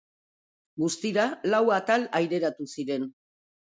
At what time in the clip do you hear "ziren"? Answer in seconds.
2.77-3.11